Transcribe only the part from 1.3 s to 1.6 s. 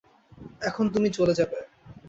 যাবে।